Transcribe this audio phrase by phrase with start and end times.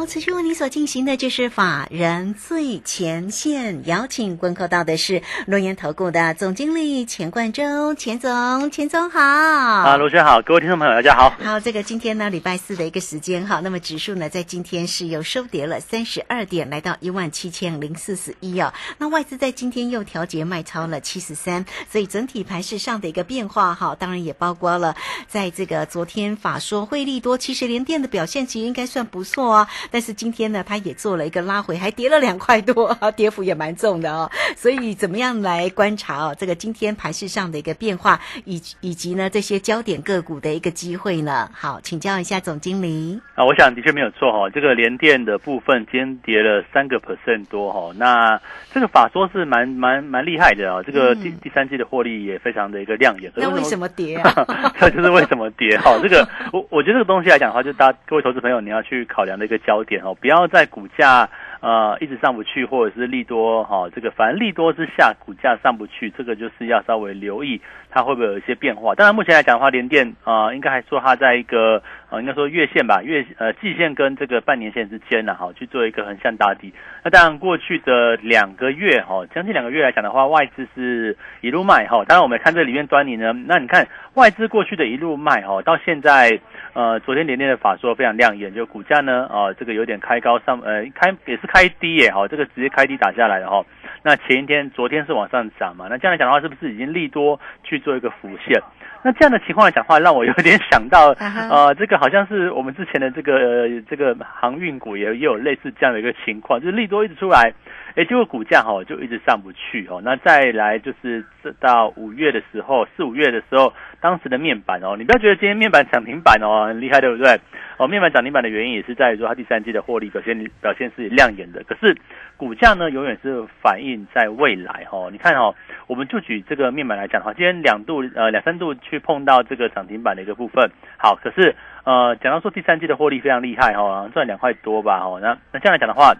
[0.00, 9.20] 好，此时为你所进行的就是法人最前线，邀请观看到的是诺言投顾的总经理钱冠洲，钱总，钱总好。
[9.20, 11.34] 啊，罗轩好，各位听众朋友大家好。
[11.44, 18.72] 好，这个今天呢，礼拜四的一个时间哈，那么指数呢，在今天是又收跌了三十二点，来到一万七千零四十一啊。
[18.96, 24.96] 那外资在今天又调节卖超了七十三，所以整体盘势上的一个变化哈，当然也包括了
[25.28, 29.68] 在这个昨天法说汇利多，其实连电的表现其实应该算不错啊。
[29.90, 34.30] 但是今天呢，它也做了一个拉回，还跌了两块多，跌幅也蛮重的哦。
[34.56, 41.50] 所以怎么样来观察哦，这个今天盘市上的一个变化，以以及呢这些焦点个股的一个机会呢？
[41.52, 43.20] 好，请教一下总经理。
[43.34, 47.92] 啊，我想的确没有错哈，这个连电的部分今天跌了三个 percent 多哈。
[47.96, 48.40] 那
[48.72, 53.32] 这个法说是蛮蛮蛮厉害的啊，这个第第三季的获利也非常的一个亮眼。
[53.34, 54.32] 那为什么跌啊？
[54.78, 55.98] 这就是为什么跌哈。
[56.02, 61.28] 这个我我觉得这个东西来讲的话，就大家各位投资朋友你要去考量的一个焦点哦，不要在股价
[61.60, 67.60] 呃一直上不去，或者是利多哈，这个反正利多之下股价上不去，这个就是要稍微留意
[67.90, 68.94] 它会不会有一些变化。
[68.94, 76.74] 当然目前来讲的话，联电啊应该还说它在一个啊应该说月线吧，月呃季线跟这个半年线之间呢，哈去做一个横向打底。
[77.02, 82.04] 那当然过去的两个月哈，将近两个月来讲的话，外资是一路卖哈。
[82.04, 86.40] 当然我们看这里面端倪呢，那你看外资过去的一路卖哈，到现在。
[86.72, 93.64] 呃，昨天连电的法说非常亮眼，就股价呢，啊，这个有点开高上，呃，开也是开低耶，哈，这个直接开低打下来了哈。
[94.04, 95.88] 那前一天、昨天是往上涨嘛？
[95.90, 98.62] 那这样来讲的话，是不是已经利多去做一个浮现？
[99.04, 101.08] 那这样的情况来讲话，让我有点想到，
[101.50, 107.52] 呃，这个好像是我们之前的这个这个航运股也也有类似这样的一个情况，就是利多一直出来。
[107.96, 110.00] 哎，结果股价哈就一直上不去哦。
[110.04, 111.24] 那再来就是
[111.58, 117.40] 到五月的时候，四五月的时候，当时的面板哦，你不要觉得今天面板涨停板哦很厉害，对不对？
[117.78, 121.64] 哦，面板涨停板的原因也是在于说它第三季的获利表现表现是亮眼的。
[121.64, 121.96] 可是
[122.36, 125.08] 股价呢，永远是反映在未来哦。
[125.10, 125.52] 你看哦，
[125.88, 130.70] 我们就举这个面板来讲哈，今天两度呃两三度去碰到这个涨停板的一个部分。
[130.98, 135.18] 好，可是呃讲到说第三季的获利非常厉害哈，赚两块多吧哈。
[135.22, 136.12] 那那这样来讲的话。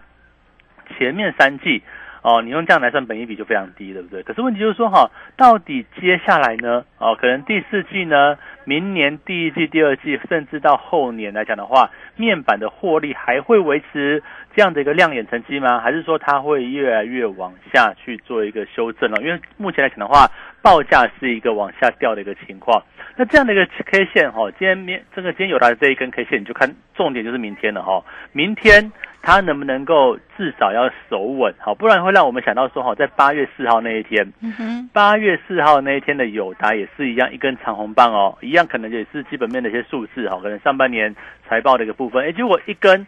[0.99, 1.81] 前面三季，
[2.21, 4.21] 哦，你用这样来算，本益比就非常低，对不对？
[4.23, 6.83] 可是问题就是说，哈，到底接下来呢？
[6.97, 14.21] 哦，可能第四季呢，明年第一季、第二季，甚至到后年来讲的话，面板的获利还会维持
[14.53, 15.79] 这样的一个亮眼成绩吗？
[15.79, 19.17] 还是说它会越来越往下去做一个修正呢？
[19.21, 20.27] 因为目前来讲的话，
[20.61, 22.83] 报价是一个往下掉的一个情况。
[23.15, 28.91] 那这样的一个 K 线，哈，今天明这个今天有它的这一根 K 线，你就看重点就是明天了，哈，明天。
[29.23, 34.27] 它能不能够至少要守稳好，不然会让我们想到说哈，在八月四号那一天，
[34.91, 41.15] 八月四号那一天的友达也是一样一根长红棒哦，一样可能也是基本面的一些数字哈，可能上半年
[41.47, 43.05] 财报的一个部分，哎，结果一根。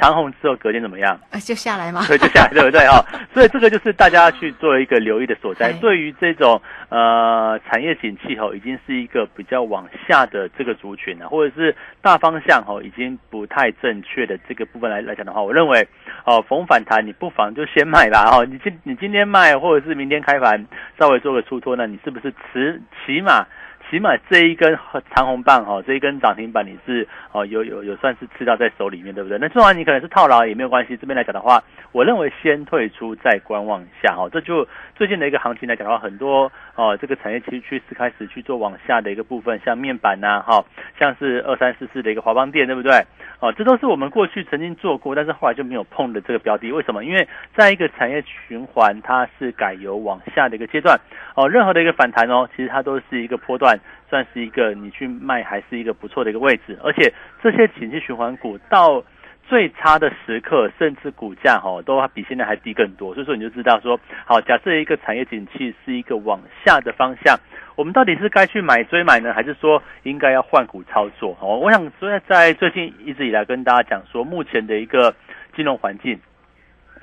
[0.00, 1.18] 长红之后隔天怎么样？
[1.40, 2.04] 就下来吗？
[2.06, 3.04] 对，就下来，对不对哈？
[3.32, 5.72] 所以这个就是大家去做一个留意的所在。
[5.80, 15.86] 对于这种呃产业景气吼，已经是一个比较往下的这个族群了，或者是大方向吼已经不太正确的这个部分来来讲的话，我认为
[16.24, 18.44] 哦逢反弹你不妨就先卖吧哈。
[18.44, 20.66] 你今你今天卖，或者是明天开盘
[20.98, 23.46] 稍微做个出脱，那你是不是持起码？
[23.88, 24.76] 起码这一根
[25.14, 29.38] 长红棒哈，这一根涨停板你是哦有有有算是吃到在手里面，对不对？
[29.38, 30.96] 那做完你可能是套牢也没有关系。
[30.96, 34.28] 这边来讲的话，我认为先退出再观望一下哈。
[34.32, 40.64] 这就最近的一个行情来讲的话，很多哦这个产业其实趋势开始去做往下的一个部分，像面板呐哈，
[40.98, 42.92] 像是二三四四的一个华邦电，对不对？
[43.38, 46.72] 哦，这都是我们过去曾经做过，但是后来就没有碰的这个标的。
[46.72, 47.04] 为什么？
[47.04, 50.98] 因为在一个产业循环，它是改由往下的一个阶段
[51.34, 53.78] 哦，任何的一个反弹哦，其实它都是一个波段。
[54.08, 57.12] 算是一个你去卖还是一个不错的一个位置，而且
[57.42, 59.02] 这些景气循环股到
[59.48, 67.38] 最差的时刻，甚至股价哈都比现在还低更多，所以说你就知道说，好，假设一个产业景气是一个往下的方向，
[67.76, 71.36] 我们到底是该去买追买呢，还是说应该要换股操作？
[71.40, 75.14] 哦，我想在在最近一直以来跟大家讲说，目前的一个
[75.54, 76.18] 金融环境。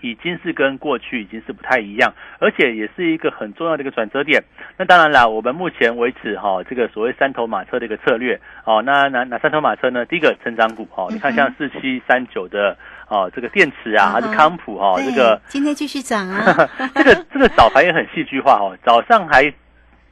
[0.03, 4.43] 已经是跟过去已经是不太一样，而且也是一个很重要的一个转折点。
[4.77, 10.05] 那当然啦，我们目前为止哈，这个所谓三头马车的一个策略哦，那哪哪三头马车呢？
[10.05, 12.77] 第一个成长股哈，你看像四七三九的
[13.07, 16.43] 哦，这个电池啊，还是康普哈，这个今天继续涨啊，
[16.93, 19.51] 这个这个早盘也很戏剧化哦，早上还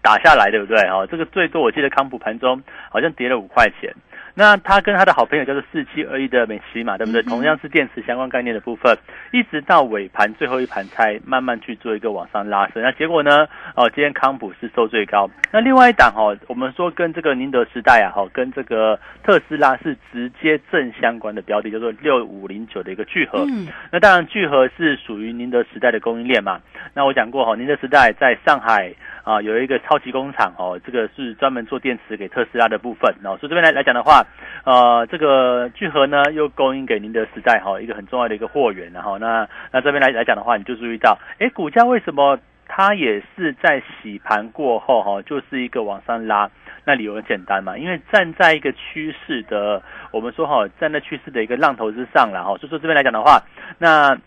[0.01, 0.77] 打下来，对不对？
[0.89, 3.93] 哈，这个最多我记得康普盘中好像跌了五块钱。
[4.33, 7.21] 那他跟他的好朋友叫做四七二一的美琪嘛，对不对？
[7.23, 8.97] 同样是电池相关概念的部分，
[9.31, 12.81] 一直到尾盘最后一盘才慢慢去做一个往上拉升。
[12.81, 13.47] 那结果呢？
[13.75, 15.29] 哦，今天康普是收最高。
[15.51, 23.45] 那另外一档哦，我们说跟这个宁德时代啊，哈，跟这个特斯拉是直接正相关的标的，叫做六五零九的一个聚合。
[23.49, 23.67] 嗯。
[23.91, 26.59] 那当然聚合是属于宁德时代的供应链嘛。
[26.93, 28.93] 那我讲过哈，宁德时代在上海。
[29.23, 33.37] 啊，有一个超级工厂哦，这个是专门做电池给特斯拉的部分哦。
[33.37, 34.20] 所以这边来来讲的话，
[34.63, 46.50] 呃，这个聚合呢又供应给您的时代哈一个很重要的一个货源，然后那那这边来来讲的话，你就注意到，哎，股价为什么它也是在洗盘过后哈，就是一个往上拉？
[46.85, 49.81] 那理由很简单嘛，因为站在一个趋势的，
[50.12, 52.57] 我们说哈，站在趋势的一个浪头之上了哈。
[52.57, 53.41] 所以说这边来讲的话，
[53.77, 54.17] 那。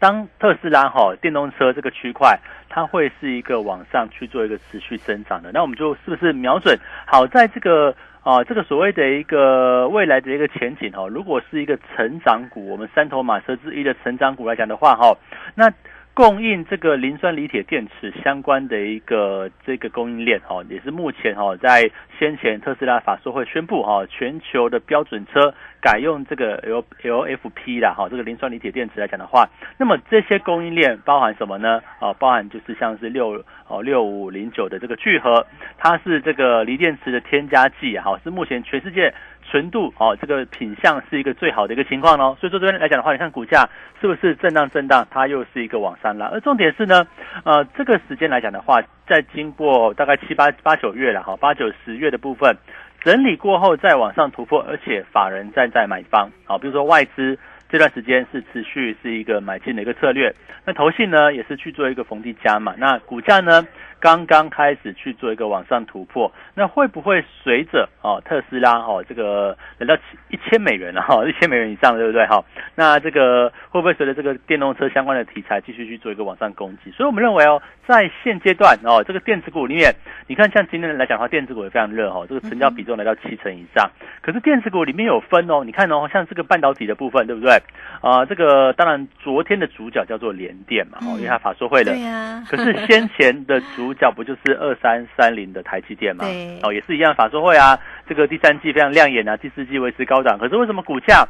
[0.00, 2.34] 当特斯拉哈电动车这个区块，
[2.70, 6.74] 它会是一个往上去做一个持续增长的，那我们就是不是瞄准
[7.06, 15.16] 好在这个啊这个所谓的一个未来的一个前景哈，如果是一个成长股，我们三头马车之一的成长股来讲的话哈，
[15.54, 15.72] 那。
[16.12, 29.48] 供应这个磷酸锂铁电池相关的一个这个供应链哈，也是目前哈在先前特斯拉法说会宣布哈，全球的标准车改用这个 L LFP 啦哈，这个磷酸锂铁电池来讲的话，
[29.78, 31.80] 那么这些供应链包含什么呢？
[32.00, 35.46] 啊，包含就是像是六哦六五零九的这个聚合，
[35.78, 39.14] 它是这个锂电池的添加剂哈，是目前全世界。
[39.50, 43.68] 纯度哦，这个品相是一个最好的一个情况哦，所以说这边来讲的话，你看股价
[44.00, 47.04] 是不是震荡震荡，它又是一个往上拉，而重点是呢，
[47.44, 52.56] 呃，这个时间来讲的话，在经过大概七八八九月了哈，八九十月的部分
[53.02, 57.36] 整理过后再往上突破，而且法人站在买方，好，比如说外资
[57.68, 60.32] 这段时间是持续是一个买进的一个策略，
[60.64, 63.66] 那投信呢也是去做一个逢低加嘛，那股价呢？
[64.00, 69.94] 刚刚开始去做一个往上突破，那会不会随着哦特斯拉哦这个来到
[70.30, 72.42] 一千美元了哈一千美元以上对不对哈？
[72.74, 76.90] 那这个会不会随着这个电动车相关的题材继续去做一个往上攻击？
[76.90, 79.94] 所以我们认为哦，在现阶段哦这个电子股里面，
[80.26, 83.90] 你看像今天来讲的话，电子股也非常热哈，这个成交比重来到七成以上。
[84.22, 87.52] 可是电子股里面有分哦，你看哦像这个半导体的部分对不对？
[88.00, 91.92] 啊这个当然昨天的主角叫做联电嘛哦，因为它法说会的。
[91.92, 92.42] 对呀。
[92.48, 96.24] 可是先前的主主角不就是二三三零的台积电吗？
[96.62, 97.76] 哦，也是一样，法说会啊，
[98.08, 100.38] 这个第三季非常亮眼啊，第四季维持高涨。
[100.38, 101.26] 可是为什么股价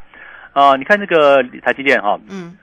[0.53, 0.77] 啊？
[0.77, 2.55] 你看这个台积电哈，嗯，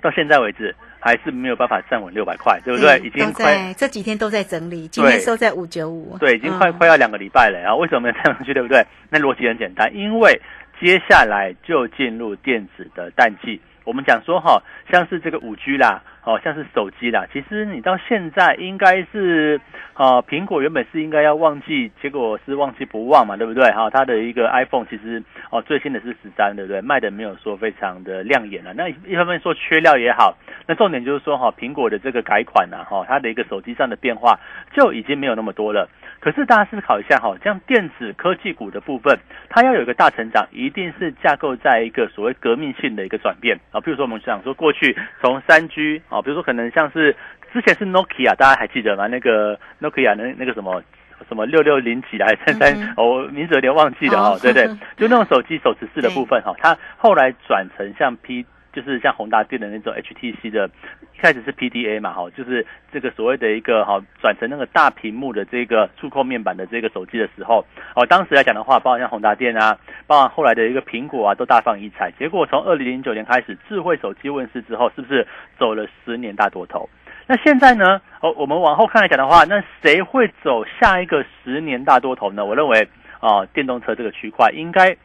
[0.00, 2.98] 到现在为止还是没有办法站稳六百块，对不对？
[3.00, 7.76] 已经快这几天都在整理，今天收在五九五，对，已经快快要两个礼拜了啊。
[7.76, 8.54] 为什么没有站上去？
[8.54, 8.82] 对不对？
[9.10, 10.40] 那逻辑很简单，因为
[10.80, 13.60] 接下来就进入电子的淡季。
[13.84, 16.02] 我们讲说哈，像是这个五 G 啦。
[16.24, 19.60] 哦，像是手机啦，其实你到现在应该是，
[19.94, 23.64] 啊，苹果原本是应该要忘记，结果是忘记不忘嘛，对不对？
[23.72, 25.20] 哈，它的一个 iPhone 其实
[25.50, 26.80] 哦，最新的是十三，对不对？
[26.80, 28.72] 卖的没有说非常的亮眼了。
[28.72, 30.36] 那一方面说缺料也好，
[30.68, 34.38] 那重点就是说哈，苹果的这个改款呐，哈，它的一个手机上的变化
[34.72, 35.88] 就已经没有那么多了。
[36.20, 43.80] 可是大家思考一下哈，像电子科技股的部分，它要有一个大成长，一定是架构在一个所谓革命性的一个转变啊。
[43.80, 47.16] 比如说我们想说过去从三 G 啊，比如说可能像是
[47.52, 49.06] 之前是 Nokia，大家还记得吗？
[49.06, 50.82] 那个 Nokia 那那个什么
[51.28, 54.66] 什么六六零几来三三，我名字有点忘记了哦，对对？
[54.96, 58.44] 就那种手机手持式的部分哈，它后来转成像 P。
[58.72, 60.66] 就是像宏达电的那种 HTC 的，
[61.14, 67.64] 一开始是 PDA 嘛，哈，就是这个所谓的一个哈转成那个大屏幕的这个触控面板的这个手机的时候，
[67.94, 72.10] 哦，当时来讲的话，包括像宏达电啊，包括后来的一个苹果啊，都大放异彩。
[72.18, 75.26] 结果从二零零九年开始，智慧手机问世之后，是不是
[75.58, 76.88] 走了十年大多头？
[77.26, 78.00] 那现在呢？
[78.20, 82.44] 哦，我们往后看来讲的话，那谁会走下一个十年大多头呢？
[82.44, 82.88] 我认为
[83.20, 84.96] 啊，电动车这个区块应该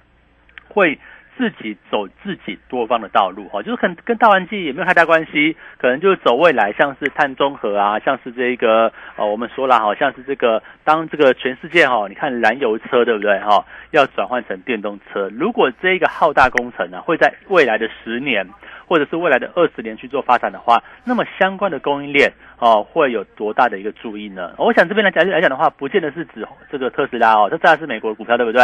[0.70, 0.98] 会。
[1.38, 18.48] 自己走自己多方的道路哈，就是跟跟大环境也没有太大关系，可能就是走未来，像是碳中和啊，像是这个呃，我们说了好像是这个当这个全世界哈，你看燃油车对不对哈，要转换成电动车，如果这一个浩大工程呢，会在未来的十年
[18.88, 24.54] 或者是未来的二十年去做发展的话，那么相关的供应链哦会有多大的一个注意呢？
[24.58, 28.62] 我想这边来讲来讲的话，不见得是指这个特斯拉哦，这当然是美国的股票对不对？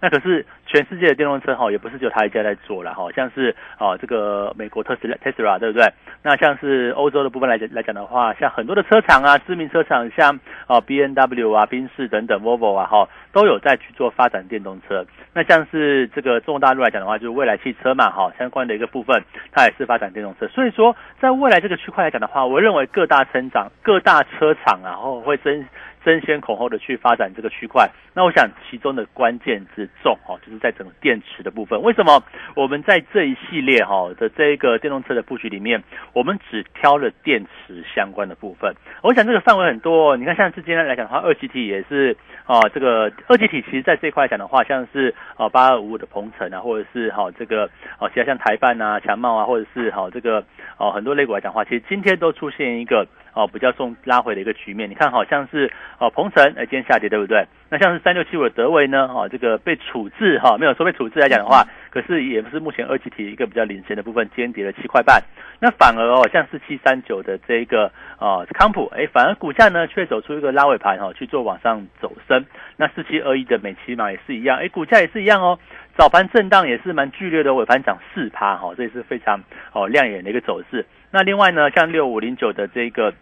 [0.00, 5.86] 那可是全世界的电动车哈，也不是只有他一家在做了哈，像是哦这个美国特斯拉 Tesla 对不对？
[6.22, 15.04] 那像是欧洲的部分来讲来讲的话，像很多的车厂啊，知名车厂像哦 B N W 啊、宾士等等，Volvo 啊哈，都有在去做发展电动车。
[15.32, 20.48] 那像是这个中国大陆来讲的话，就是未来汽车嘛哈，相关的一个部分，它也是发展电动车。
[20.48, 25.66] 所以说，在未来这个区块来讲的话，我认为各大成长、各大车厂然后会增。
[26.06, 31.82] 争先恐后的去发展这个区块，那我想其中的关键之重哦，就是在整个电池的部分。
[31.82, 32.22] 为什么
[32.54, 35.82] 我们在这一系列哈的这一个电动车的布局里面，
[36.12, 38.72] 我们只挑了电池相关的部分？
[39.02, 40.16] 我想这个范围很多。
[40.16, 50.44] 你看，像是今天来讲的话，二极体也是啊，这个二极体其实在这块讲的话，像是啊八二五五的鹏程啊，或者是哈这个哦，其他像台办啊、强茂啊，或者是哈这个
[50.78, 53.04] 哦很多类股来讲的话，其实今天都出现一个。
[53.36, 57.44] 哦，比较重拉回的一个局面，你看好像是哦，鹏程哎，今天下跌对不对？
[57.68, 59.06] 那像是三六七五的德维呢？
[59.12, 65.22] 哦，这个被处置哈，没有说被处置来讲的话，可是也不是目前二级体一个比较领先的部分，今天跌了七块半。
[65.60, 72.42] 那反而哦，像是七三九的这个哦康普哎，反而股价呢却走出一个拉尾盘哈，去做往上走升。
[72.78, 75.58] 那四七二一的美骑马也是一样，哎，股价也是一样哦，
[75.98, 79.38] 早盘震荡也是蛮剧烈的，尾盘涨四趴哈，这也是非常
[79.74, 80.86] 哦亮眼的一个走势。
[81.10, 83.12] 那另外呢，像六五零九的这个。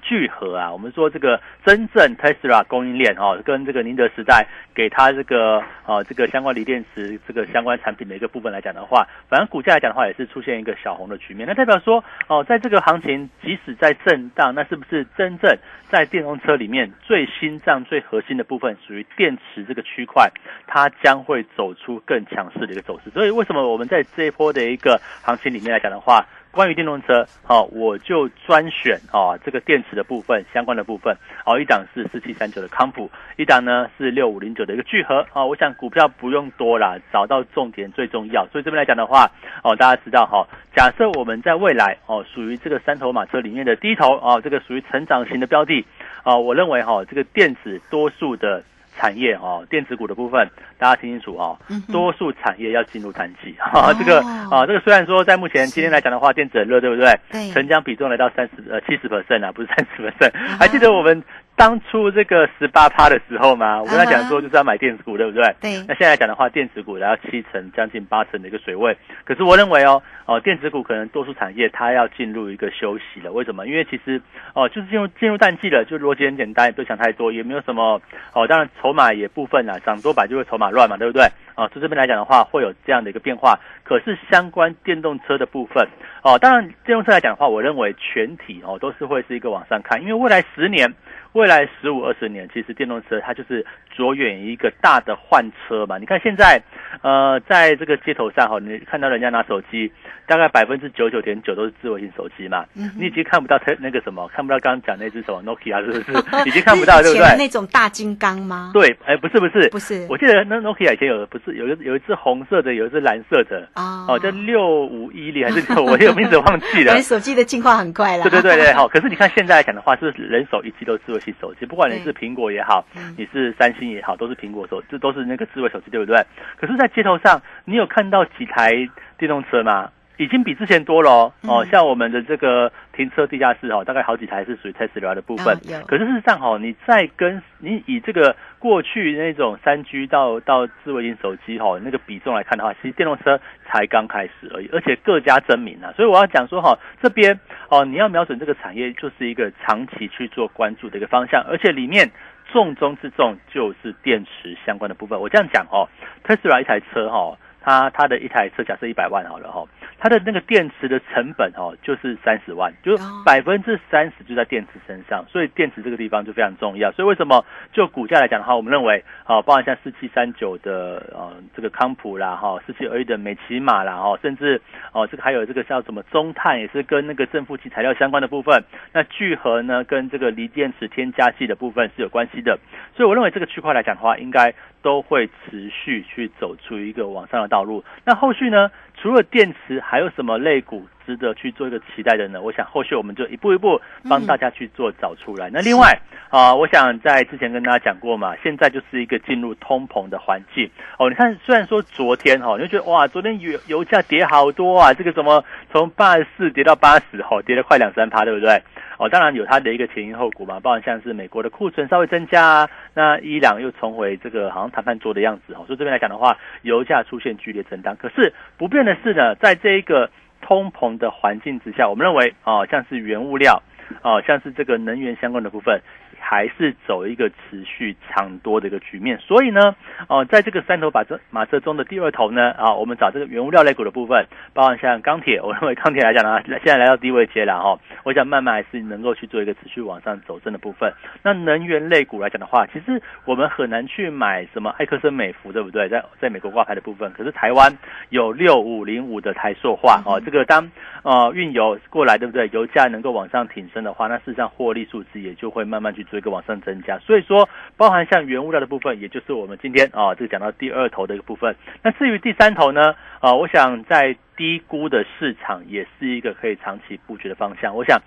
[0.00, 11.46] 聚合啊，我们说这个真正 Tesla 供应链哦，跟这个宁德时代给它这个呃这个相关锂电池这个相关产品的一个部分来讲的话，反正股价来讲的话也是出现一个小红的局面。
[11.46, 15.56] 那代表说哦，在这个行情即使在震荡，那是不是真正
[15.88, 20.30] 在电动车里面最心脏最核心的部分，属于电池这个区块，
[20.66, 23.10] 它将会走出更强势的一个走势。
[23.10, 26.26] 所以为什么我们在这一波的一个行情里面来讲的话？
[26.52, 31.16] 关于电动车，好，我就专选啊这个电池的部分相关的部分，
[31.46, 39.30] 哦，一档是四七三九的康普，一档呢是六五零九的一个聚合，啊，我想股票不用多啦，找到重点最重要，所以这边来讲的话，
[39.62, 45.84] 哦，大家知道哈，假设我们在未来哦属于这个三头马车里面的第一头啊，这个属于成长型的标的，
[46.24, 48.64] 啊，我认为哈这个电子多数的。
[49.00, 50.46] 产业哦，电子股的部分，
[50.78, 51.56] 大家听清楚哦。
[51.90, 57.18] 多数产业要进入淡季 啊，这个啊，这个虽然说在目前今天来讲的话，电子很热，对不对？
[57.30, 57.50] 对。
[57.52, 60.32] 成交比重来到三十呃七十 percent 啊，不是三十 percent。
[60.58, 61.22] 还记得我们。
[61.56, 65.54] 当初这个十八趴的时候嘛，我跟他讲说就是要买电子股，对不对？
[65.60, 65.76] 对。
[65.86, 68.96] 那现在讲的话，电子股来到七成，将近八成的一个水位。
[69.24, 73.32] 可是我认为哦，哦，电子股可能多数产业它要进入一个休息了。
[73.32, 73.66] 为什么？
[73.66, 74.20] 因为其实
[74.54, 78.00] 哦，就是进入进入淡季了，就逻辑很简单，也不想太多，也没有什么
[78.32, 78.46] 哦。
[78.46, 81.26] 当然筹码也部分啦，涨多百就会筹码乱嘛，对不对？
[81.54, 83.58] 啊，从这边来讲的话，会有这样的一个变化。
[83.84, 85.86] 可是相关电动车的部分
[86.22, 90.92] 哦，当然电动车来讲的话，我认为全体哦都是会是一个往上看，因为未来十年。
[91.32, 93.64] 未来十五二十年，其实电动车它就是
[93.96, 95.96] 着眼一个大的换车嘛。
[95.96, 96.60] 你看现在，
[97.02, 99.92] 呃，在这个街头上哈，你看到人家拿手机，
[100.26, 102.64] 大概百分之九九点九都是智慧型手机嘛。
[102.74, 106.18] 嗯你已经看不到它那个什么，看不到刚刚讲那只什么 Nokia 是不是？
[106.48, 107.36] 已经看不到，对不对？
[107.38, 108.72] 那种大金刚吗？
[108.74, 110.04] 对，哎，不是不是不是。
[110.10, 117.00] 我记得那 Nokia 以前有不是有一有一只红色的，有一只蓝色的啊，哦，叫六五一零还是 我这个名字忘记了。
[117.02, 118.24] 手机的进化很快了。
[118.24, 118.86] 对对对对， 好。
[118.88, 121.20] 可是你看现在来讲的话，是人手一机都智慧。
[121.40, 122.84] 手机，不管你是苹果也好，
[123.16, 126.16] 你是三星也好，都是苹果手，这都是那个智慧手机，对不对？
[126.58, 128.72] 可是，在街头上，你有看到几台
[129.16, 129.90] 电动车吗？
[130.20, 135.56] 已经比之前多了哦，像我们的这个停车地下室哦，大概好几台是属于 Tesla 的部分。
[135.86, 145.90] 可是事实上哦，你在跟你以这个过去那种三 G 到到智慧型手机哈那个比重来看的话，其实电动车才刚开始而已，而且各家争鸣啊。
[145.96, 152.10] 所以我要讲说哈，这边哦，你要瞄准这个产业，就是一个长期去做关注的一个方向，而且里面
[152.52, 155.18] 重中之重就是电池相关的部分。
[155.18, 155.88] 我这样讲哦
[156.26, 157.38] ，Tesla 一台车哈。
[157.62, 159.62] 它它的一台车假设一百万好了哈，
[160.00, 166.90] 它的那个电池的成本哦就是三十万，就是百分之三十就在电池身上，所以电池这个地方就非常重要。
[166.92, 174.60] 所以为什么就股价来讲的话，我们认为啊，包含像四七三九的呃这个康普啦哈，四七二一的美骑马啦哈，甚至
[174.92, 182.58] 哦这个还有这个叫什么中碳也是跟那个正负极材料相关的部分，那聚合呢跟这个锂电池添加剂的部分是有关系的。
[182.96, 184.54] 所以我认为这个区块来讲的话，应该。
[184.82, 187.84] 都会持续去走出一个往上的道路。
[188.02, 188.70] 那后续呢？
[189.00, 190.86] 除了电池，还有什么类股？
[191.10, 192.40] 值得去做一个期待的呢？
[192.40, 195.50] 我想后续我们就一步一步帮大家去做找出来。
[195.52, 201.08] 那另外啊，我想在之前跟大家讲过嘛，现在就是一个进入通膨的环境哦。
[201.08, 208.62] 你看，虽然说昨天哈，你就觉得哇，昨天油油价跌好多啊，这个怎么从八十四跌到八十，哈，跌了快两三趴，对不对？
[208.98, 217.96] 哦，当然有它的一个前因后果嘛，包含像是美国的库存稍微增加啊，那伊朗又重回这个好像谈判桌的样子哈，所以这边来讲的话，油价出现剧烈震荡。
[217.96, 220.10] 可是不变的是呢，在这一个
[220.40, 223.62] 通膨的环境之下，我们认为啊，像是原物料，
[224.02, 225.80] 哦，像是这个能源相关的部分。
[226.22, 229.74] 还是走一个持续长多的一个局面，所以呢，
[230.06, 240.92] 哦，在这个三头马车马车中的第二头呢，啊，我们找这个原物料类股的部分，包含像钢铁，我认为钢铁来讲呢，现在来到低位阶了哈，我想慢慢还是能够去做一个持续往上走升的部分。
[241.22, 245.88] 那能源类股来讲的话，其实我们很难去买什么埃克森美孚，对不对？
[245.88, 247.74] 在在美国挂牌的部分，可是台湾
[248.10, 250.70] 有六五零五的台塑化哦，这个当
[251.02, 252.48] 呃运油过来，对不对？
[252.52, 256.20] 油价能够往上挺升的话，那事实上获利数字也就会慢慢去做。
[256.20, 261.56] 一个往上增加，所以说包含像原物料的部分，也就是我们今天啊这个讲到第二头的一个部分。
[261.82, 267.74] 那至于第三头呢，啊，我想在低估的市场也是一个可以长期布局的方向。
[267.74, 267.98] 我想。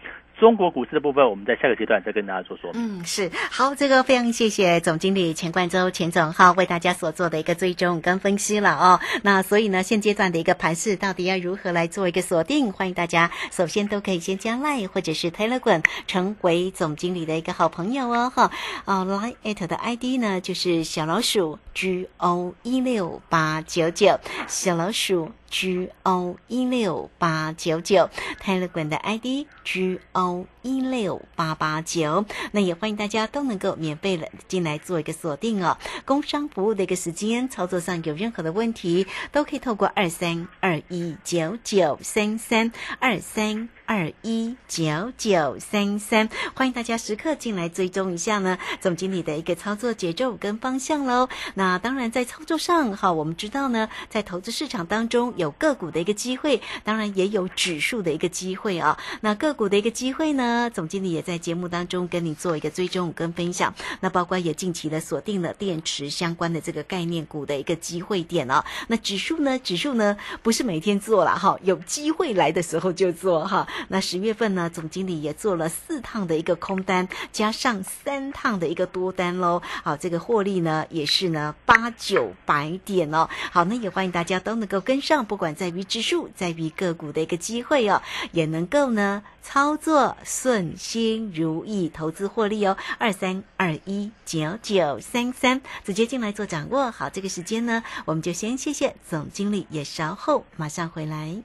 [0.43, 2.69] 中国股市的部分，我们在下个阶段再跟大家说说。
[2.73, 8.99] 嗯，是好，这个非常谢谢总经理钱冠洲钱总哈为大家所做的一个追踪跟分析了哦。
[9.21, 12.73] 那所以呢，现阶段的一个盘势到底要如何来做一个锁定？
[12.73, 18.51] 欢迎大家首先都可以先加 Line 或者是 Telegram 成为总经理的一个好朋友哦哈。
[18.83, 24.19] 啊，Line at 的 ID 呢就是小老鼠 G O 一六八九九，
[24.49, 25.31] 小老鼠。
[25.53, 35.77] G O 一六八九九泰勒管的 ID G O 一六八八九，那也欢迎大家都能够免费的进来做一个锁定哦。
[36.05, 43.69] 工商服务的一个时间，操作上有任何的问题，都可以透过二三二一九九三三二三。
[43.85, 51.27] 二一九九三三，欢迎大家时刻进来追踪一下呢，总经理的一个操作节奏跟方向喽。
[51.55, 58.97] 那当然在操作上哈，我们知道呢，在投资市场当中有个股的一个机会，当然也有指数的一个机会啊。
[59.19, 63.73] 那个股的一个机会呢，总经理也在节目当中跟你做一个追踪跟分享。
[63.99, 68.63] 那包括也近期的锁定了电池相关的这个概念股的一个机会点哦。
[68.87, 73.67] 那指数呢，指数呢不是每天做了哈，有机会来的时候就做哈。
[73.89, 79.61] 那十月份呢，总经理也做了四趟的一个空单，加上三趟的一个多单喽。
[79.83, 83.29] 好，这个获利呢也是呢八九百点哦。
[83.51, 92.77] 好，那也欢迎大家都能够跟上，不管在于指数，在于个股的一个机会哦，也能够呢操作顺心如意，投资获利哦。
[92.97, 96.89] 二三二一九九三三，直接进来做掌握。
[96.89, 101.35] 好，这个时间呢，我们就先谢谢总经理，也稍后马上回来。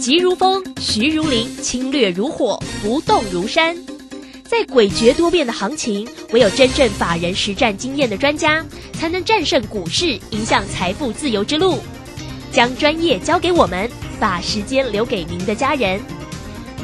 [0.00, 3.76] 急如风，徐如林，侵略如火，不动如山。
[4.44, 11.78] 在诡谲多变的行情，唯有真正法人实战经验的专家，才能战胜股市，迎向财富自由之路。
[12.50, 16.17] 将专业交给我们，把时间留给您的家人。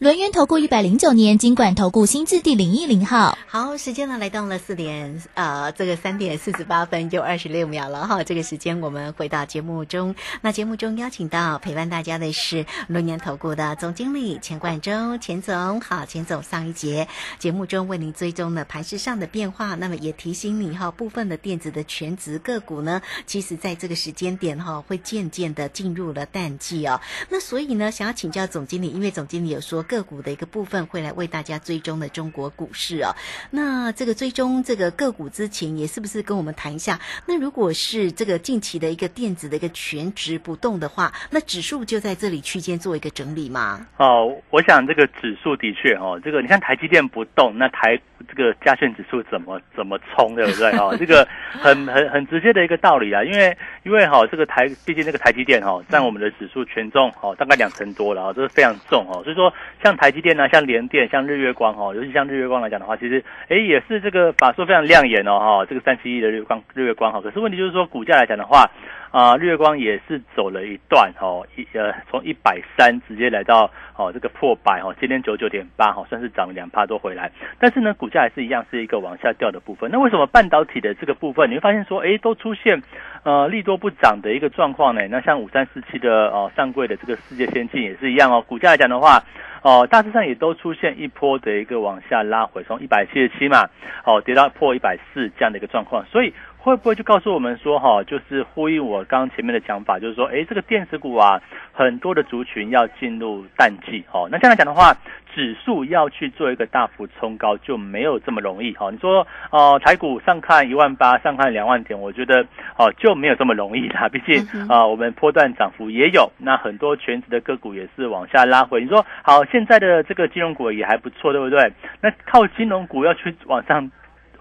[0.00, 8.24] 轮源投顾一百零九年金管投顾新字第零一零号，好，时间呢来到了四点，呃，这个三点四十八分又二十六秒了哈。
[8.24, 17.06] 这个时间我们回到节目中，那节目中邀请到陪伴大家的是轮源投顾的总经理钱冠中，钱总好，钱总上一节
[17.38, 27.00] 节目中为您追踪了盘市上的变化，那么也提醒你哈，部分的电子的全值个股呢，其实在这个时间点哈，会渐渐的进入了淡季哦。
[27.28, 29.83] 那所以呢，想要请教总经理，因为总经理有说。
[29.84, 33.14] 个股的一个部分，会来为大家追踪的中国股市哦。
[33.50, 36.98] 那这个追踪这个个股之前，也是不是跟我们谈一下？
[37.26, 43.86] 那如果是这个近期的一个电子的一个全值不动的话，那指数就在这里区间做一个整理吗？
[43.98, 50.70] 哦，我想这个指数的确哦，这个你看台积电不动，那台这个加权指数怎么怎么冲，对不对？
[50.78, 59.52] 哦，这个很很很直接的一个道理啊，因为因为哈这个台毕竟这个台积电哈占我们的指数权重哦大概两成多了啊，这是非常重哦，所以说
[59.84, 68.70] 像台积电呢，像联电，像日月光哦，尤其像日月光来讲的话，其实哎也是这个法说非常亮眼哦哈，这个三七一的日光日月光哈，可是问题就是说股价来讲的话。
[69.14, 77.30] 啊，日月光也是走了一段哦，一呃从一百三直接来到哦这个破百哦，今天九九点八哈，算是涨了两帕多回来。
[77.60, 79.88] 但是呢，股价还是一样是一个往下掉的部分。
[79.92, 82.82] 那为什么半导体的这个部分你会发现说，哎，都出现
[83.22, 85.06] 呃利多不涨的一个状况呢？
[85.08, 89.22] 那像五三四七的哦上柜的这个世界先进也是一样哦，股价来讲的话，
[89.62, 93.68] 哦大致上也都出现一波的一个往下拉回，从一百七十七嘛，
[94.04, 96.34] 哦跌到破一百四这样的一个状况，所以。
[96.64, 101.38] 会不会就告诉我们说，哈，就是呼应我刚前面的讲法，就是说，哎，这个电子股啊，
[101.74, 104.96] 很多的族群要进入淡季，哦，那这样来讲的话，
[105.34, 112.40] 指数要去做一个大幅冲高就没有这么容易，哈，你说，哦，台股上看一万八，上看两万点，我觉得，
[112.78, 121.70] 哦，就没有这么容易啦， 毕竟，啊，我们波段涨幅也有，那很多全职的个股也是往下拉回，你说，好，现在的这个金融股也还不错，对不对？
[122.00, 123.90] 那靠金融股要去往上。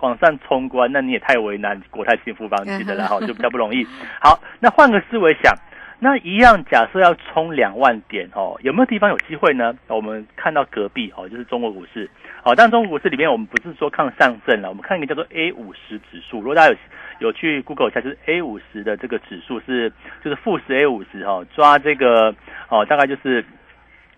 [0.03, 3.87] 往上冲关，那你也太为难国泰幸福房企的了哈，就比较不容易。
[4.19, 5.55] 好，那换个思维想，
[5.99, 9.73] 那一样假设要冲两万点哦，有没有地方有机会呢？
[9.87, 12.09] 我们看到隔壁哦，就是中国股市。
[12.43, 16.39] 好，但中国股市里面我们不是说看上证了，我们看一个叫做 A 五十指数。
[16.39, 16.75] 如果大家有
[17.27, 19.89] 有去 Google 一下，就是 A 五十的这个指数是
[20.21, 22.35] 就是富时 A 五十哈，抓这个
[22.67, 23.45] 哦，大概就是。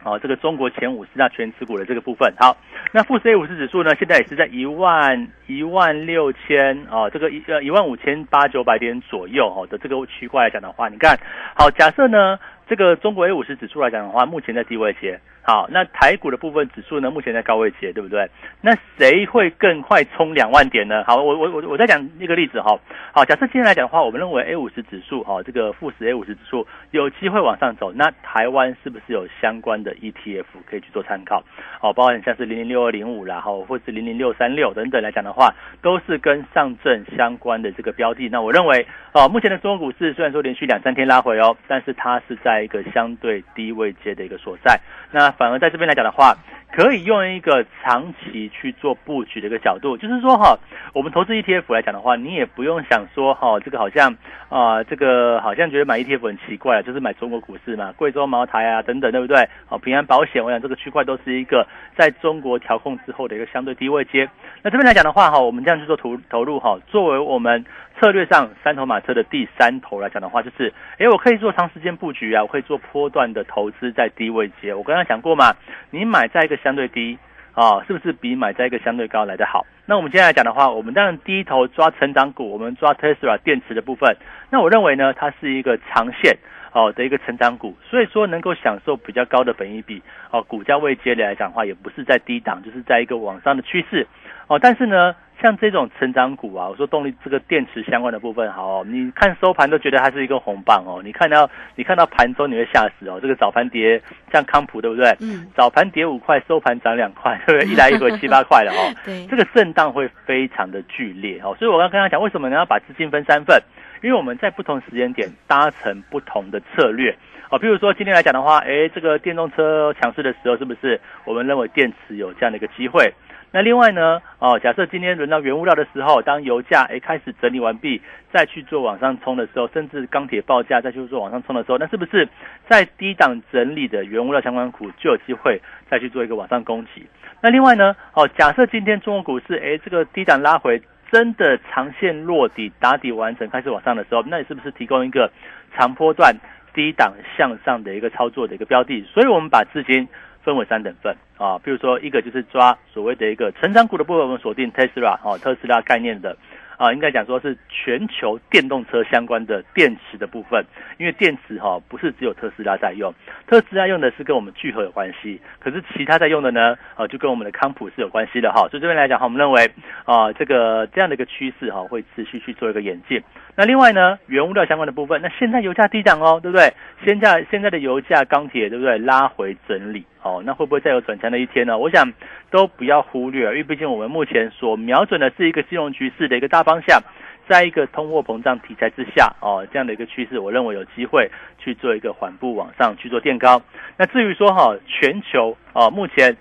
[0.06, 2.56] 哦，这个中国前五十大全持股的这个部分，好，
[2.94, 11.20] 那富时 A 五十指数呢，现在也是在一万一万六千哦，这个一呃一万五千八九百点左右哦的这个区块来讲的话，你看
[11.56, 12.40] 好，假设呢。
[12.68, 15.20] 这个中国 A 五十指数来讲的话，目前在低位阶。
[15.46, 18.28] 好，那台股的部分指数呢，目前在高位阶，对不对？
[18.62, 21.04] 那谁会更快冲两万点呢？
[21.06, 22.76] 好，我我我我再讲一个例子哈。
[23.14, 31.44] 好，假设今天来讲的话，我们认为 A 五十指数哈，这个富时 A 五十指数有机会往上走，那台湾是不是有相关的 ETF 可以去做参考？
[31.80, 35.54] 好，包含像是零零六二零五啦，哈，或是零零六三六等等来讲的话，
[35.84, 38.28] 都是跟上证相关的这个标的。
[38.30, 44.80] 那我认为，哦，目前的中国股市虽然说连续两三天拉回哦，但是它是在在一个相对低位阶的一个所在，
[45.12, 46.36] 那反而在这边来讲的话，
[46.72, 50.58] 可以用一个长期去做布局的一个角度，就是说哈，
[50.94, 54.16] 我们投资 ETF 来讲的话，你也不用想说哈，这个好像
[54.50, 59.48] 啊，这个好像觉得买 ETF 很奇怪，就是买中国股市嘛，贵州茅台啊等等，对不对？
[59.68, 61.66] 好，平安保险，我想这个区块都是一个
[61.98, 64.30] 在中国调控之后的一个相对低位接。
[64.62, 67.64] 那这边来讲的话哈，我们这样去做投投入哈，作为我们。
[68.00, 74.74] 策略上，三头马车的第三头来讲的话，就是，哎，我可以做长时间布局啊，我可以做波段的投资，在低位接。
[74.74, 75.56] 我刚刚讲过嘛，
[75.92, 77.18] 你买在一个相对低
[77.54, 79.66] 啊，是不是比买在一个相对高来的好？
[79.86, 84.18] 那我们接下来讲的话，我们当然第一头抓成长股，我们抓 Tesla 电池的部分。
[84.50, 86.38] 那我认为呢，它是一个长线
[86.74, 94.06] 哦的一个成长股，所以说能够享受比较高的本益比哦，股价位接来讲的话，也不是在低档，就是在一个往上的趋势
[94.48, 94.60] 哦。
[94.60, 95.16] 但是呢。
[95.42, 101.02] 像这种成长股啊，我说动力这个电池相关的部分，好，你看收盘都觉得它是一个红棒哦。
[101.04, 103.20] 你看到你看到盘中你会吓死哦。
[103.22, 105.16] 这个早盘跌，像康普对不对？
[105.22, 105.46] 嗯。
[105.56, 107.70] 早盘跌五块，收盘涨两块，对不对？
[107.74, 108.94] 一来一回七八块了哦。
[109.06, 109.26] 对。
[109.28, 111.56] 这个震荡会非常的剧烈哦。
[111.60, 113.62] 所以我刚跟他讲，为什么你要把资金分三份？
[114.04, 117.16] 因为我们在不同时间点搭乘不同的策略
[117.50, 117.58] 哦。
[117.58, 123.12] 比如说今天来讲的话，哎，这个电动车强势的时候，是不是我们认为电池有这样的一个机会？
[123.56, 132.28] 那另外呢，哦，假设今天轮到原物料的时候，当油价诶开始整理完毕，再去做往上冲的时候，甚至钢铁报价再去做往上冲的时候，那是不是
[132.68, 137.08] 在低档整理的原物料相关股就有机会再去做一个往上攻击？
[137.40, 145.32] 那另外呢，哦，假设今天中国股市诶这个低档拉回，真的长线落底打底完成，开始往上的时候，那你是不是提供一个
[145.78, 146.36] 长波段
[146.74, 149.02] 低档向上的一个操作的一个标的？
[149.14, 150.06] 所以我们把资金。
[150.46, 156.38] 分为三等份啊，比如说一个就是抓所谓的一个成长股的部分，我们锁定特斯拉哦，特斯拉概念的
[156.78, 160.64] 啊，应该讲说是全球电动车相关的电池的部分，
[161.00, 163.14] 因为电池哈不是只有特斯拉在用，
[163.48, 169.72] 特斯拉用的是跟我们聚合有关系，可是其他在用的呢，啊就跟我们的康普是有关系的哈，所以这边来讲哈，我们认为
[170.06, 173.24] 啊这个这样的一个趋势哈会持续去做一个演进。
[173.58, 176.74] 那另外呢，原物料相关的部分，那现在油价低涨哦，对不对？
[177.06, 178.98] 现在现在的油价钢铁对不对？
[178.98, 180.06] 拉回整理。
[180.26, 181.78] 哦，那会不会再有转强的一天呢？
[181.78, 182.12] 我想
[182.50, 187.00] 都不要忽略，因为毕竟我们目前所瞄准的是一个金融局势的一个大方向，
[187.48, 193.62] 在一个通货膨胀题材之下，哦，这样的一个趋势，我认为有机会去做一个缓步往上去做垫高。
[193.98, 196.36] 那至于说哈，全球哦，目前。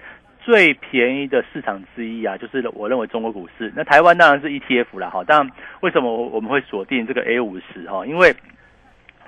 [0.46, 3.72] 最便宜的市场之一啊，就是我认为中国股市。
[3.74, 5.24] 那台湾当然是 ETF 啦，哈。
[5.24, 8.04] 当然，为什么我们会锁定这个 A 五十哈？
[8.04, 8.30] 因为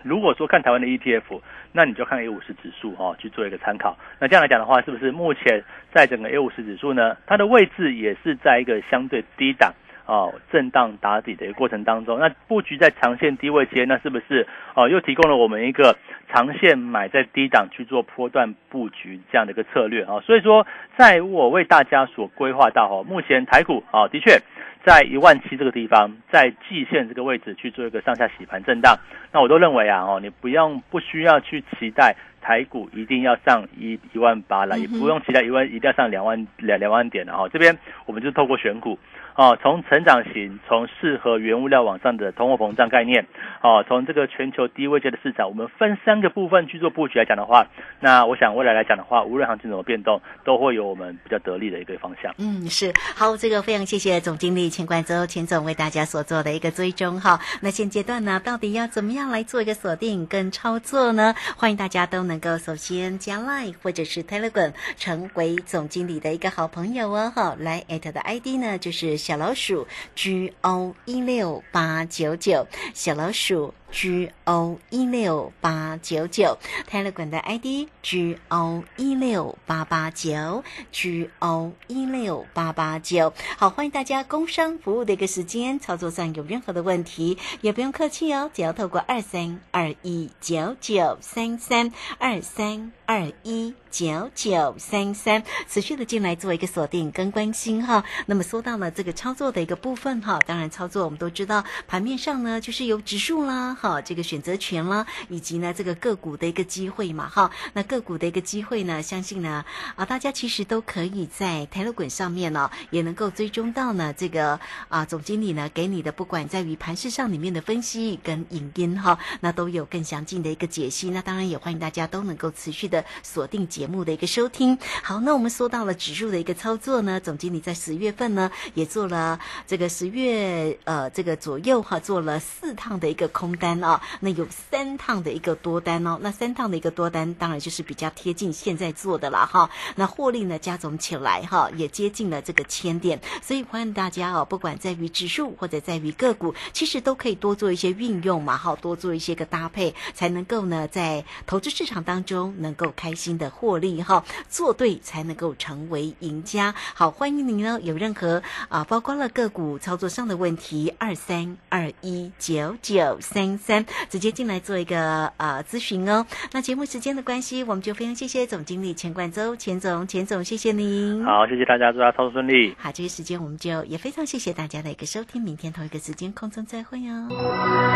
[0.02, 1.40] 如果说看台湾的 ETF，
[1.72, 3.96] 那你就看 A 五十指数哈，去做一个参考。
[4.18, 7.16] 那这样来讲的话，是不是目前在整个 A 五十指数呢？
[7.26, 9.74] 它的位置也是在一个相对低档。
[10.06, 15.96] 哦，震荡打底的一个过程当中，那布局在长线低位间，那是不是哦又提供了我们一个
[16.32, 20.20] 长线买在低档去做波段布局这样的一个策略啊？
[20.20, 20.66] 所以说，
[20.96, 24.40] 在我为大家所规划到哦，目前台股啊的确
[24.84, 28.96] 在一万七这个地方，在季线这个位置去做一个上下洗盘震荡，
[29.32, 32.14] 那我都认为啊哦，你不用不需要去期待
[32.46, 37.48] 台股一定要上一一万八了，也不用期待一万一定要上两万两两万点了哈。
[37.48, 38.96] 这边我们就透过选股。
[39.34, 43.26] 哦，从成长型，从适合原物料往上的通货膨胀概念，
[43.62, 47.66] 哦，从这个全球低位阶的市场，我们分三个部分去做布局来讲的话，
[48.00, 52.34] 那我想未来来讲的话，无论行情怎么变动，都会有我们比较得力的一个方向。
[52.38, 57.38] 嗯，是好，这个非常谢谢总经理钱冠洲钱总为大家所做的一个追踪哈。
[57.60, 61.34] 那现阶段呢，到底要怎么样来做一个锁定跟操作呢？
[61.58, 67.32] 欢迎大家都能能够首先加 Line 或者是 Telegram 成为总经理的一个好朋友哦。
[67.34, 69.16] 好，来艾特的 ID 呢就是。
[69.16, 83.32] 小老鼠 G O 一六八九九，小老鼠 G O 一六八九九，泰勒管的 ID G O 一六八八九，G O 一六八八九。
[83.56, 93.74] 好，欢迎大家工商服务的一个时间，操作上有任何的问题也不用客气哦，只要透过二三二一九九三三二三二一。
[93.96, 98.04] 九九三三，持续的进来做一个锁定跟关心哈。
[98.26, 107.50] 那么说到了这个操作的一个部分哈，当然操作我们都知道，盘面上呢就是有指数啦，哈，这个选择权啦，以及呢这个个股的一个机会嘛哈。
[107.72, 121.08] 那个股的一个机会呢，相信呢啊大家其实都可以在台乐滚上面呢，也能够追踪到呢这个啊总经理呢给你的，不管在于盘市上里面的分析跟影音哈，那都有更详尽的一个解析。
[121.08, 123.85] 那当然也欢迎大家都能够持续的锁定节。
[123.86, 153.75] 目的一个收听，好，那我们说到了指数的一个操作呢，总经理在十月份呢也做了这个十月呃这个左右哈，做了四趟的一个空单哦，那有三趟的一个多单哦，那三趟的一个多单当然就是比较贴近现在做的了哈，那获利呢加总起来哈也接近了这个千点，所以欢迎大家哦，不管在于指数或者在于个股，其实都可以多做一些运用嘛，哈，多做一些个搭配，才能够呢在投资市场当中能够开心的获。
[153.78, 156.74] 利哈，做对才能够成为赢家。
[156.94, 166.26] 好，欢迎您呢，有任何啊，包括了个股操作上的问题，二三二一九九三三，直接进来做一个呃咨询哦。
[166.52, 171.24] 那节目时间的关系，我们就非常谢谢总经理钱冠周，钱总，钱总，谢谢您。
[171.24, 172.74] 好，谢谢大家，祝大家操作顺利。
[172.78, 177.95] 好，这个时间我们就也非常谢谢大家的一个收听，明天同一个时间空中再会哦。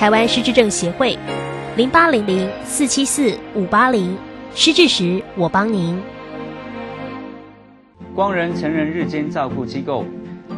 [0.00, 1.14] 台湾失智症协会，
[1.76, 4.16] 零八零零四七四五八零，
[4.54, 6.00] 失智时我帮您。
[8.14, 10.06] 光仁成人日间照顾机构，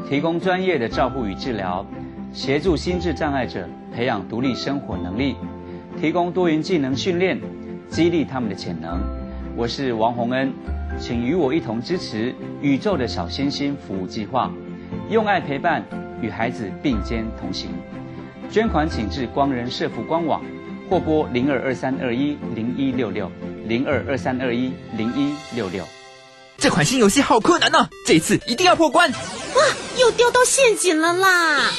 [0.09, 1.85] 提供专业的照顾与治疗，
[2.33, 5.35] 协助心智障碍者培养独立生活能力，
[6.01, 7.41] 提供多元技能训练，
[7.89, 9.01] 激励他们的潜能。
[9.57, 10.53] 我是王洪恩，
[11.01, 14.53] 请与我一同支持宇宙的小星星服务计划，
[15.11, 15.83] 用爱陪伴，
[16.21, 17.71] 与孩子并肩同行。
[18.53, 20.45] 捐款请至光仁社福官网，
[20.91, 23.33] 或拨零二二三二一零一六六
[23.67, 25.83] 零二二三二一零一六六。
[26.59, 29.11] 这款新游戏好困难呢，这一次一定要破关。
[29.11, 29.63] 哇，
[29.99, 31.73] 又掉到陷阱了啦！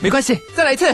[0.00, 0.86] 没关系，再来一次。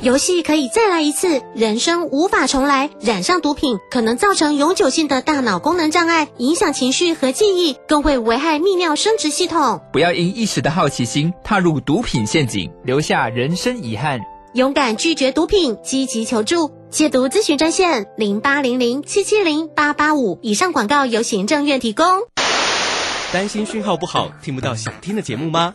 [0.00, 2.88] 游戏可以再来一次，人生无法重来。
[3.00, 9.80] 染上毒品可能造成永久性的大脑功能障碍，影响情绪和记忆，更会危害泌尿生殖系统。
[9.92, 14.20] 不要因一时的好奇心踏入毒品陷阱，留下人生遗憾。
[14.54, 16.70] 勇敢拒绝毒品，积极求助。
[16.90, 20.38] 戒毒咨询专线零八零零七七零八八五。
[20.42, 22.06] 以上广告由行政院提供。
[23.32, 25.74] 担心讯号不好，听不到想听的节目吗？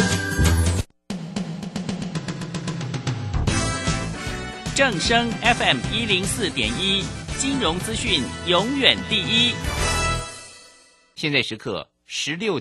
[4.81, 7.03] 正声 FM 一零四点一，
[7.37, 9.53] 金融资讯永远第一。
[11.13, 12.59] 现在时刻十六。